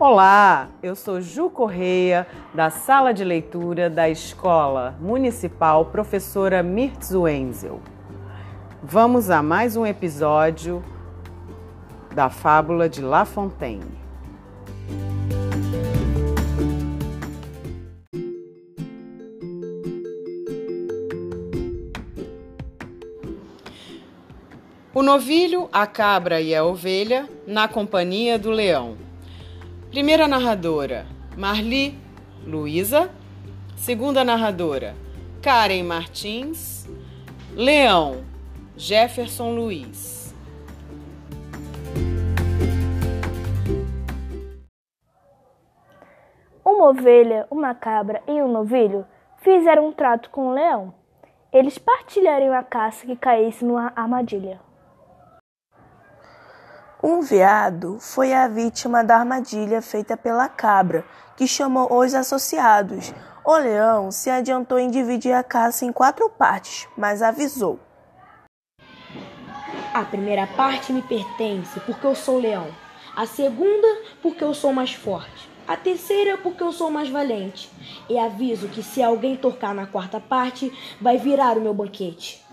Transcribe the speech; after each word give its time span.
Olá, 0.00 0.68
eu 0.80 0.94
sou 0.94 1.20
Ju 1.20 1.50
Correia, 1.50 2.24
da 2.54 2.70
Sala 2.70 3.12
de 3.12 3.24
Leitura 3.24 3.90
da 3.90 4.08
Escola 4.08 4.96
Municipal 5.00 5.86
Professora 5.86 6.62
Mirtz 6.62 7.10
Wenzel. 7.10 7.80
Vamos 8.80 9.28
a 9.28 9.42
mais 9.42 9.76
um 9.76 9.84
episódio 9.84 10.84
da 12.14 12.30
Fábula 12.30 12.88
de 12.88 13.02
La 13.02 13.24
Fontaine. 13.24 13.98
O 24.94 25.02
novilho, 25.02 25.68
a 25.72 25.88
cabra 25.88 26.40
e 26.40 26.54
a 26.54 26.64
ovelha 26.64 27.28
na 27.44 27.66
companhia 27.66 28.38
do 28.38 28.52
leão. 28.52 29.07
Primeira 29.90 30.28
narradora, 30.28 31.06
Marli 31.34 31.98
Luiza. 32.46 33.10
Segunda 33.74 34.22
narradora, 34.22 34.94
Karen 35.40 35.82
Martins. 35.82 36.86
Leão, 37.54 38.22
Jefferson 38.76 39.54
Luiz. 39.54 40.34
Uma 46.62 46.90
ovelha, 46.90 47.46
uma 47.50 47.74
cabra 47.74 48.22
e 48.28 48.42
um 48.42 48.52
novilho 48.52 49.06
fizeram 49.38 49.88
um 49.88 49.92
trato 49.92 50.28
com 50.28 50.48
o 50.48 50.52
leão. 50.52 50.92
Eles 51.50 51.78
partilhariam 51.78 52.52
a 52.52 52.62
caça 52.62 53.06
que 53.06 53.16
caísse 53.16 53.64
numa 53.64 53.90
armadilha. 53.96 54.67
Um 57.00 57.20
veado 57.20 57.98
foi 58.00 58.34
a 58.34 58.48
vítima 58.48 59.04
da 59.04 59.18
armadilha 59.18 59.80
feita 59.80 60.16
pela 60.16 60.48
cabra, 60.48 61.04
que 61.36 61.46
chamou 61.46 61.96
os 61.96 62.12
associados. 62.12 63.14
O 63.44 63.56
leão 63.56 64.10
se 64.10 64.28
adiantou 64.28 64.80
em 64.80 64.90
dividir 64.90 65.32
a 65.32 65.44
caça 65.44 65.84
em 65.84 65.92
quatro 65.92 66.28
partes, 66.28 66.88
mas 66.96 67.22
avisou: 67.22 67.78
A 69.94 70.04
primeira 70.04 70.44
parte 70.48 70.92
me 70.92 71.00
pertence 71.02 71.78
porque 71.80 72.04
eu 72.04 72.16
sou 72.16 72.36
leão. 72.40 72.66
A 73.14 73.26
segunda, 73.26 73.86
porque 74.20 74.42
eu 74.42 74.52
sou 74.52 74.72
mais 74.72 74.92
forte. 74.92 75.48
A 75.68 75.76
terceira, 75.76 76.36
porque 76.36 76.64
eu 76.64 76.72
sou 76.72 76.90
mais 76.90 77.08
valente. 77.08 77.70
E 78.08 78.18
aviso 78.18 78.66
que 78.66 78.82
se 78.82 79.00
alguém 79.00 79.36
tocar 79.36 79.72
na 79.72 79.86
quarta 79.86 80.18
parte, 80.18 80.72
vai 81.00 81.16
virar 81.16 81.56
o 81.56 81.60
meu 81.60 81.72
banquete. 81.72 82.47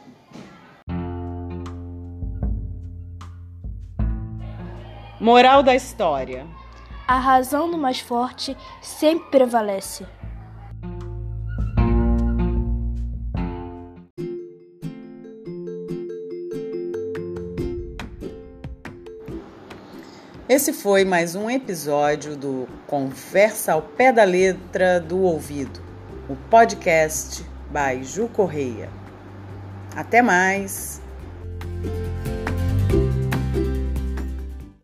Moral 5.19 5.63
da 5.63 5.73
história: 5.73 6.45
A 7.07 7.17
razão 7.17 7.71
do 7.71 7.77
mais 7.77 7.99
forte 7.99 8.55
sempre 8.81 9.29
prevalece. 9.29 10.05
Esse 20.47 20.73
foi 20.73 21.05
mais 21.05 21.33
um 21.33 21.49
episódio 21.49 22.35
do 22.35 22.67
Conversa 22.85 23.73
ao 23.73 23.81
Pé 23.81 24.11
da 24.11 24.23
Letra 24.23 24.99
do 24.99 25.19
Ouvido, 25.21 25.81
o 26.29 26.35
podcast 26.35 27.43
by 27.71 28.03
Ju 28.03 28.27
Correia. 28.27 28.89
Até 29.95 30.21
mais! 30.21 31.01